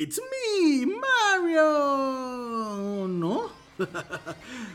[0.00, 1.64] It's me, Mario.
[3.08, 3.58] ¿No?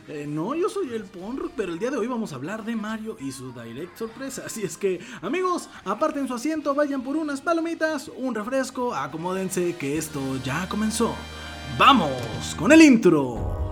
[0.10, 2.76] Eh, no, yo soy el Ponro, pero el día de hoy vamos a hablar de
[2.76, 4.44] Mario y su direct sorpresa.
[4.46, 9.98] Así es que, amigos, aparten su asiento, vayan por unas palomitas, un refresco, acomódense que
[9.98, 11.16] esto ya comenzó.
[11.78, 13.63] ¡Vamos con el intro!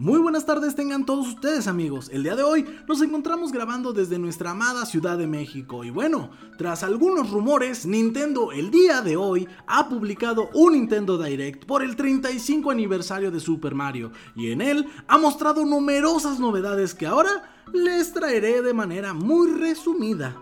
[0.00, 2.08] Muy buenas tardes tengan todos ustedes amigos.
[2.10, 6.30] El día de hoy nos encontramos grabando desde nuestra amada Ciudad de México y bueno,
[6.56, 11.96] tras algunos rumores, Nintendo el día de hoy ha publicado un Nintendo Direct por el
[11.96, 18.14] 35 aniversario de Super Mario y en él ha mostrado numerosas novedades que ahora les
[18.14, 20.34] traeré de manera muy resumida.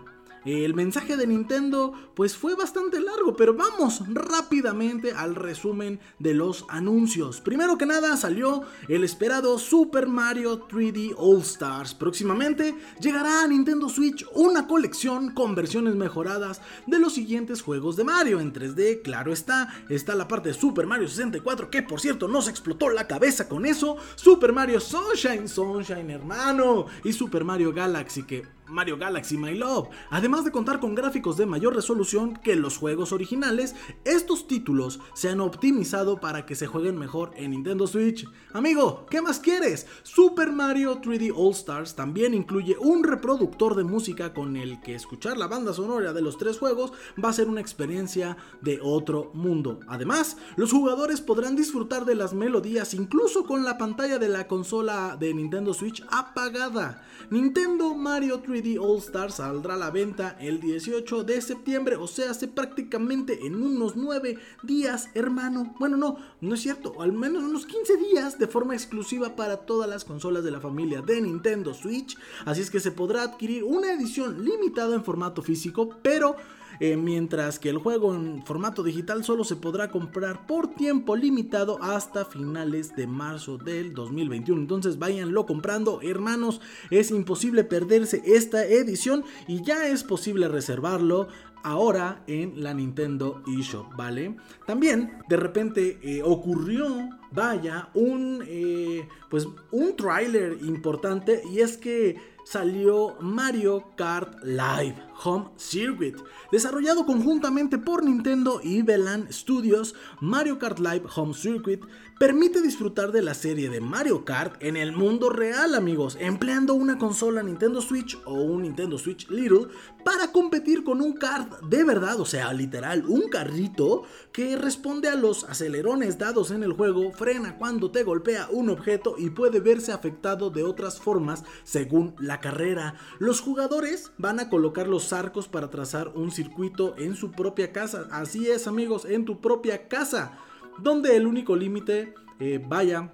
[0.45, 6.65] El mensaje de Nintendo pues fue bastante largo, pero vamos rápidamente al resumen de los
[6.69, 7.41] anuncios.
[7.41, 11.93] Primero que nada salió el esperado Super Mario 3D All Stars.
[11.93, 18.05] Próximamente llegará a Nintendo Switch una colección con versiones mejoradas de los siguientes juegos de
[18.05, 19.01] Mario en 3D.
[19.01, 23.07] Claro está, está la parte de Super Mario 64 que por cierto nos explotó la
[23.07, 23.97] cabeza con eso.
[24.15, 29.89] Super Mario Sunshine, Sunshine hermano y Super Mario Galaxy que Mario Galaxy My Love.
[30.09, 33.75] Además de contar con gráficos de mayor resolución que los juegos originales,
[34.05, 38.27] estos títulos se han optimizado para que se jueguen mejor en Nintendo Switch.
[38.53, 39.87] Amigo, ¿qué más quieres?
[40.03, 45.37] Super Mario 3D All Stars también incluye un reproductor de música con el que escuchar
[45.37, 49.79] la banda sonora de los tres juegos va a ser una experiencia de otro mundo.
[49.87, 55.17] Además, los jugadores podrán disfrutar de las melodías incluso con la pantalla de la consola
[55.19, 57.03] de Nintendo Switch apagada.
[57.29, 62.31] Nintendo Mario 3D All Star saldrá a la venta el 18 de septiembre, o sea,
[62.31, 65.73] hace prácticamente en unos 9 días, hermano.
[65.79, 69.89] Bueno, no, no es cierto, al menos unos 15 días de forma exclusiva para todas
[69.89, 72.17] las consolas de la familia de Nintendo Switch.
[72.45, 76.35] Así es que se podrá adquirir una edición limitada en formato físico, pero
[76.79, 81.81] eh, mientras que el juego en formato digital solo se podrá comprar por tiempo limitado
[81.81, 84.61] hasta finales de marzo del 2021.
[84.61, 91.27] Entonces váyanlo comprando, hermanos, es imposible perderse esta edición y ya es posible reservarlo
[91.63, 94.37] ahora en la Nintendo eShop, ¿vale?
[94.65, 102.17] También de repente eh, ocurrió, vaya, un, eh, pues un tráiler importante y es que
[102.49, 106.15] salió Mario Kart Live Home Circuit.
[106.51, 111.83] Desarrollado conjuntamente por Nintendo y Velan Studios, Mario Kart Live Home Circuit
[112.19, 116.97] permite disfrutar de la serie de Mario Kart en el mundo real, amigos, empleando una
[116.97, 119.67] consola Nintendo Switch o un Nintendo Switch Little
[120.03, 124.03] para competir con un kart de verdad, o sea, literal, un carrito
[124.33, 129.15] que responde a los acelerones dados en el juego, frena cuando te golpea un objeto
[129.17, 132.95] y puede verse afectado de otras formas según la carrera.
[133.19, 138.07] Los jugadores van a colocar los arcos para trazar un circuito en su propia casa.
[138.11, 140.37] Así es, amigos, en tu propia casa.
[140.77, 143.11] Donde el único límite, eh, vaya,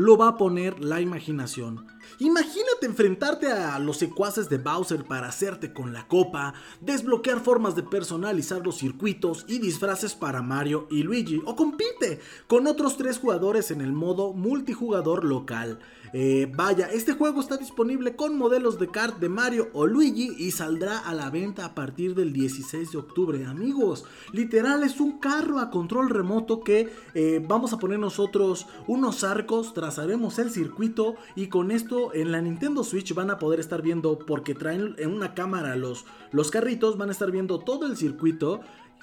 [0.00, 1.86] lo va a poner la imaginación.
[2.20, 7.82] Imagínate enfrentarte a los secuaces de Bowser para hacerte con la copa, desbloquear formas de
[7.82, 13.70] personalizar los circuitos y disfraces para Mario y Luigi, o compite con otros tres jugadores
[13.70, 15.80] en el modo multijugador local.
[16.12, 20.50] Eh, vaya, este juego está disponible con modelos de kart de Mario o Luigi y
[20.50, 23.46] saldrá a la venta a partir del 16 de octubre.
[23.46, 29.22] Amigos, literal es un carro a control remoto que eh, vamos a poner nosotros unos
[29.22, 33.80] arcos, trazaremos el circuito y con esto en la Nintendo Switch van a poder estar
[33.80, 37.96] viendo, porque traen en una cámara los, los carritos, van a estar viendo todo el
[37.96, 38.60] circuito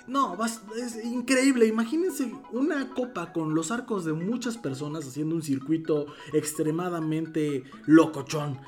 [0.08, 0.38] no,
[0.76, 1.68] es increíble.
[1.68, 8.60] Imagínense una copa con los arcos de muchas personas haciendo un circuito extremadamente locochón.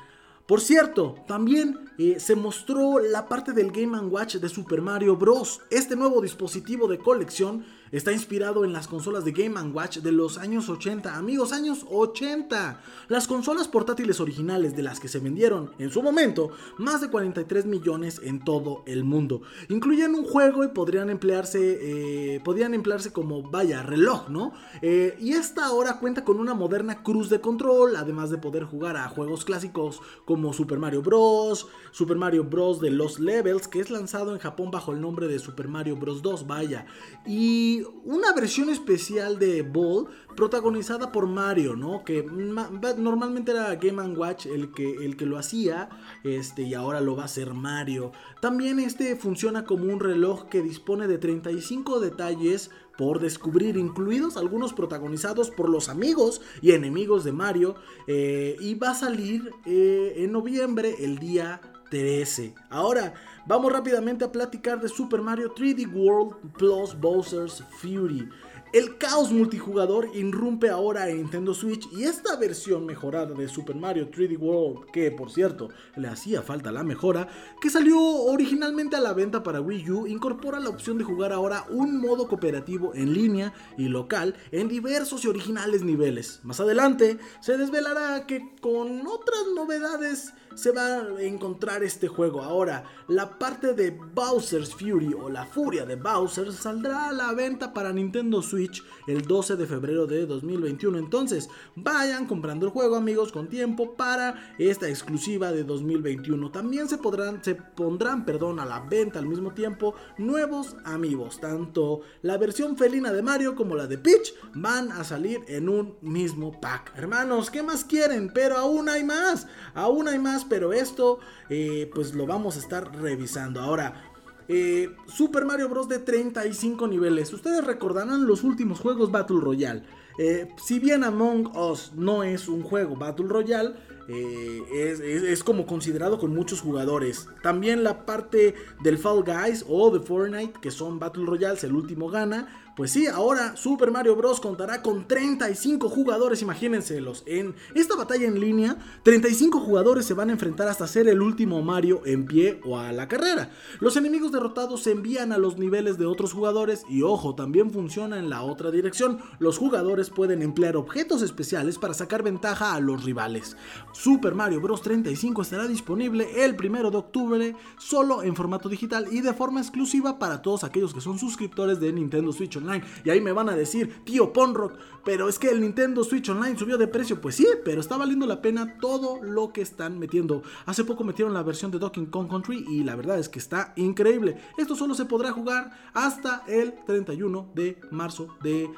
[0.46, 5.60] Por cierto, también eh, se mostró la parte del Game⁇ Watch de Super Mario Bros.
[5.70, 10.38] Este nuevo dispositivo de colección está inspirado en las consolas de Game⁇ Watch de los
[10.38, 11.16] años 80.
[11.16, 12.80] Amigos, años 80.
[13.08, 17.66] Las consolas portátiles originales de las que se vendieron en su momento más de 43
[17.66, 19.42] millones en todo el mundo.
[19.68, 24.52] Incluyen un juego y podrían emplearse, eh, podrían emplearse como, vaya, reloj, ¿no?
[24.82, 28.96] Eh, y esta ahora cuenta con una moderna cruz de control, además de poder jugar
[28.96, 32.80] a juegos clásicos como Super Mario Bros., Super Mario Bros.
[32.80, 36.22] de los Levels, que es lanzado en Japón bajo el nombre de Super Mario Bros.
[36.22, 36.86] 2, vaya.
[37.26, 42.04] Y una versión especial de Ball protagonizada por Mario, ¿no?
[42.04, 45.88] Que normalmente era Game Watch el que, el que lo hacía,
[46.24, 48.12] este, y ahora lo va a hacer Mario.
[48.40, 54.72] También este funciona como un reloj que dispone de 35 detalles por descubrir, incluidos algunos
[54.72, 57.74] protagonizados por los amigos y enemigos de Mario.
[58.06, 61.60] Eh, y va a salir eh, en noviembre, el día
[61.90, 62.54] 13.
[62.70, 63.12] Ahora,
[63.46, 68.28] vamos rápidamente a platicar de Super Mario 3D World Plus Bowser's Fury.
[68.72, 74.08] El caos multijugador irrumpe ahora en Nintendo Switch y esta versión mejorada de Super Mario
[74.12, 77.26] 3D World, que por cierto le hacía falta la mejora,
[77.60, 81.66] que salió originalmente a la venta para Wii U, incorpora la opción de jugar ahora
[81.68, 86.38] un modo cooperativo en línea y local en diversos y originales niveles.
[86.44, 92.42] Más adelante se desvelará que con otras novedades se va a encontrar este juego.
[92.42, 97.72] Ahora, la parte de Bowser's Fury o la furia de Bowser saldrá a la venta
[97.72, 98.59] para Nintendo Switch
[99.06, 100.98] el 12 de febrero de 2021.
[100.98, 106.50] Entonces, vayan comprando el juego, amigos, con tiempo para esta exclusiva de 2021.
[106.50, 111.40] También se podrán, se pondrán, perdón, a la venta al mismo tiempo nuevos amigos.
[111.40, 115.96] Tanto la versión felina de Mario como la de Peach van a salir en un
[116.00, 116.92] mismo pack.
[116.96, 118.30] Hermanos, ¿qué más quieren?
[118.32, 119.46] Pero aún hay más.
[119.74, 123.60] Aún hay más pero esto eh, pues lo vamos a estar revisando.
[123.60, 124.09] Ahora,
[124.52, 125.88] eh, Super Mario Bros.
[125.88, 127.32] de 35 niveles.
[127.32, 129.84] Ustedes recordarán los últimos juegos Battle Royale.
[130.18, 133.76] Eh, si bien Among Us no es un juego Battle Royale,
[134.08, 137.28] es, como considerado con muchos jugadores.
[137.42, 142.08] También la parte del Fall Guys o de Fortnite, que son Battle Royales, el último
[142.08, 142.48] gana,
[142.80, 144.40] pues sí, ahora Super Mario Bros.
[144.40, 147.24] contará con 35 jugadores, imagínenselos.
[147.26, 151.60] En esta batalla en línea, 35 jugadores se van a enfrentar hasta ser el último
[151.62, 153.50] Mario en pie o a la carrera.
[153.80, 158.18] Los enemigos derrotados se envían a los niveles de otros jugadores y ojo, también funciona
[158.18, 159.18] en la otra dirección.
[159.40, 163.58] Los jugadores pueden emplear objetos especiales para sacar ventaja a los rivales.
[163.92, 164.82] Super Mario Bros.
[164.82, 170.18] 35 estará disponible el 1 de octubre solo en formato digital y de forma exclusiva
[170.18, 173.54] para todos aquellos que son suscriptores de Nintendo Switch Online y ahí me van a
[173.54, 177.20] decir, tío Ponrock, pero es que el Nintendo Switch Online subió de precio.
[177.20, 180.42] Pues sí, pero está valiendo la pena todo lo que están metiendo.
[180.66, 183.72] Hace poco metieron la versión de Donkey Kong Country y la verdad es que está
[183.76, 184.36] increíble.
[184.58, 188.70] Esto solo se podrá jugar hasta el 31 de marzo de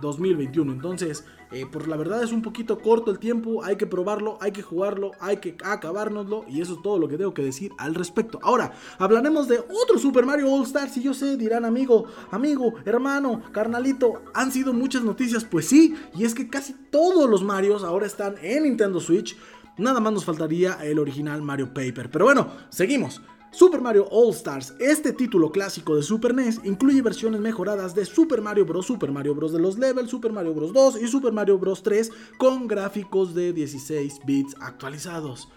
[0.00, 0.72] 2021.
[0.72, 4.38] Eh, Entonces, eh, pues la verdad es un poquito corto el tiempo, hay que probarlo,
[4.40, 7.72] hay que jugarlo, hay que acabárnoslo y eso es todo lo que tengo que decir
[7.78, 8.38] al respecto.
[8.42, 13.42] Ahora, hablaremos de otro Super Mario All Stars y yo sé, dirán amigo, amigo, hermano,
[13.52, 18.06] carnalito, han sido muchas noticias, pues sí, y es que casi todos los Marios ahora
[18.06, 19.36] están en Nintendo Switch.
[19.78, 22.10] Nada más nos faltaría el original Mario Paper.
[22.10, 23.22] Pero bueno, seguimos.
[23.52, 28.40] Super Mario All Stars, este título clásico de Super NES, incluye versiones mejoradas de Super
[28.40, 29.52] Mario Bros., Super Mario Bros.
[29.52, 30.72] de los Levels, Super Mario Bros.
[30.72, 31.82] 2 y Super Mario Bros.
[31.82, 35.50] 3 con gráficos de 16 bits actualizados.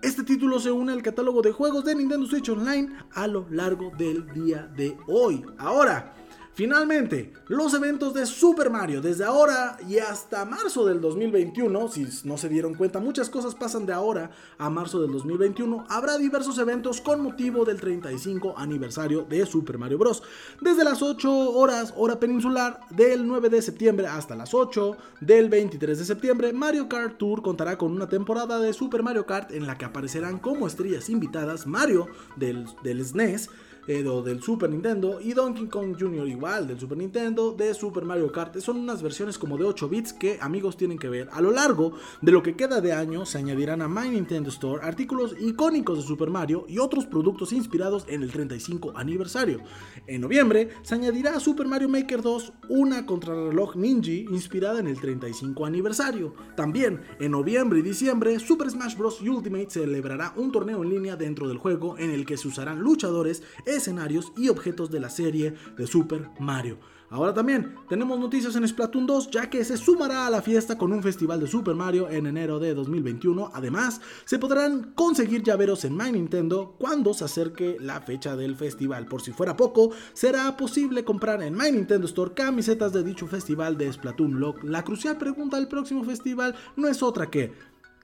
[0.00, 3.90] Este título se une al catálogo de juegos de Nintendo Switch Online a lo largo
[3.98, 5.44] del día de hoy.
[5.58, 6.14] Ahora,
[6.60, 12.36] Finalmente, los eventos de Super Mario desde ahora y hasta marzo del 2021, si no
[12.36, 17.00] se dieron cuenta, muchas cosas pasan de ahora a marzo del 2021, habrá diversos eventos
[17.00, 20.22] con motivo del 35 aniversario de Super Mario Bros.
[20.60, 25.98] Desde las 8 horas hora peninsular del 9 de septiembre hasta las 8 del 23
[25.98, 29.78] de septiembre, Mario Kart Tour contará con una temporada de Super Mario Kart en la
[29.78, 33.48] que aparecerán como estrellas invitadas Mario del, del SNES,
[33.90, 36.28] del Super Nintendo y Donkey Kong Jr.
[36.28, 38.56] igual del Super Nintendo, de Super Mario Kart.
[38.60, 41.28] Son unas versiones como de 8 bits que amigos tienen que ver.
[41.32, 44.80] A lo largo de lo que queda de año se añadirán a My Nintendo Store
[44.84, 49.60] artículos icónicos de Super Mario y otros productos inspirados en el 35 aniversario.
[50.06, 55.00] En noviembre se añadirá a Super Mario Maker 2 una contrarreloj Ninja inspirada en el
[55.00, 56.32] 35 aniversario.
[56.54, 59.20] También en noviembre y diciembre Super Smash Bros.
[59.20, 63.42] Ultimate celebrará un torneo en línea dentro del juego en el que se usarán luchadores
[63.80, 66.78] escenarios y objetos de la serie de Super Mario.
[67.12, 70.92] Ahora también tenemos noticias en Splatoon 2 ya que se sumará a la fiesta con
[70.92, 73.50] un festival de Super Mario en enero de 2021.
[73.52, 79.06] Además, se podrán conseguir llaveros en My Nintendo cuando se acerque la fecha del festival.
[79.06, 83.76] Por si fuera poco, será posible comprar en My Nintendo Store camisetas de dicho festival
[83.76, 84.54] de Splatoon.
[84.62, 87.52] La crucial pregunta del próximo festival no es otra que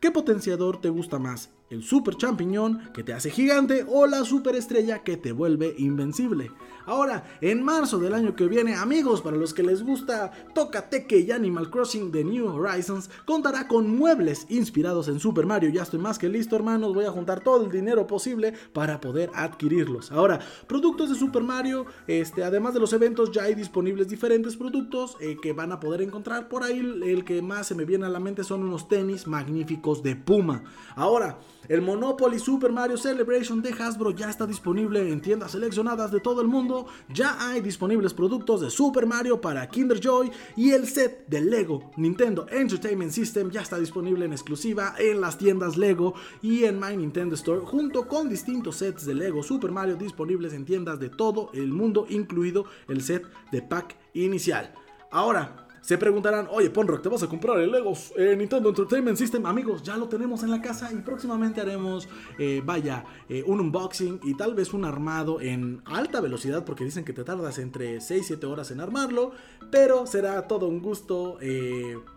[0.01, 1.51] ¿qué potenciador te gusta más?
[1.71, 6.53] El super champiñón que te hace gigante o la super estrella que te vuelve invencible.
[6.87, 11.19] Ahora, en marzo del año que viene, amigos, para los que les gusta Toca Teque
[11.19, 15.71] y Animal Crossing de New Horizons, contará con muebles inspirados en Super Mario.
[15.71, 16.95] Ya estoy más que listo, hermanos.
[16.95, 20.13] Voy a juntar todo el dinero posible para poder adquirirlos.
[20.13, 25.17] Ahora, productos de Super Mario, este, además de los eventos, ya hay disponibles diferentes productos
[25.21, 26.49] eh, que van a poder encontrar.
[26.49, 30.05] Por ahí, el que más se me viene a la mente son unos tenis magníficos
[30.05, 30.63] de Puma.
[30.95, 36.21] Ahora, El Monopoly Super Mario Celebration de Hasbro ya está disponible en tiendas seleccionadas de
[36.21, 36.87] todo el mundo.
[37.13, 41.91] Ya hay disponibles productos de Super Mario para Kinder Joy y el set de Lego
[41.97, 46.97] Nintendo Entertainment System ya está disponible en exclusiva en las tiendas Lego y en My
[46.97, 51.51] Nintendo Store junto con distintos sets de Lego Super Mario disponibles en tiendas de todo
[51.53, 54.73] el mundo, incluido el set de pack inicial.
[55.11, 59.47] Ahora, se preguntarán, oye, Ponrock, ¿te vas a comprar el Lego eh, Nintendo Entertainment System?
[59.47, 62.09] Amigos, ya lo tenemos en la casa y próximamente haremos,
[62.41, 67.05] eh, vaya, eh, un unboxing y tal vez un armado en alta velocidad porque dicen
[67.05, 69.31] que te tardas entre 6 y 7 horas en armarlo,
[69.71, 71.39] pero será todo un gusto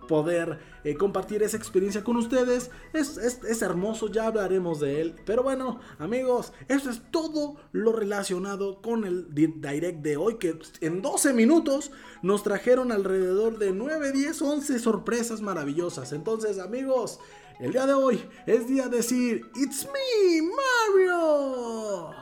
[0.07, 0.57] poder
[0.97, 2.71] compartir esa experiencia con ustedes.
[2.93, 5.15] Es, es, hermoso, ya hablaremos de él.
[5.25, 11.01] Pero bueno, amigos, eso es todo lo relacionado con el direct de hoy, que en
[11.03, 11.91] 12 minutos
[12.23, 16.13] nos trajeron alrededor de 9, 10, 11 sorpresas maravillosas.
[16.13, 17.19] Entonces, amigos,
[17.59, 22.15] el día de hoy es día de decir, It's me, Mario.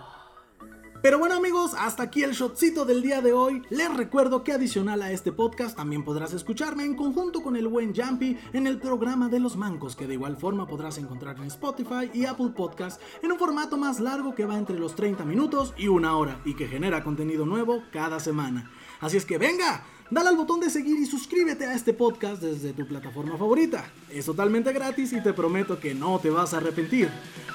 [1.00, 3.62] Pero bueno amigos, hasta aquí el shotcito del día de hoy.
[3.70, 7.96] Les recuerdo que adicional a este podcast también podrás escucharme en conjunto con el buen
[7.96, 12.10] Jumpy en el programa de los mancos, que de igual forma podrás encontrar en Spotify
[12.14, 15.88] y Apple Podcast en un formato más largo que va entre los 30 minutos y
[15.88, 18.72] una hora y que genera contenido nuevo cada semana.
[19.00, 22.74] Así es que venga, dale al botón de seguir y suscríbete a este podcast desde
[22.74, 23.86] tu plataforma favorita.
[24.10, 27.10] Es totalmente gratis y te prometo que no te vas a arrepentir.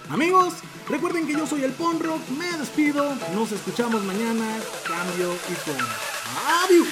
[0.08, 0.54] Amigos,
[0.88, 5.76] recuerden que yo soy el Ponrock, me despido, nos escuchamos mañana, cambio y con.
[6.64, 6.88] ¡Adiós!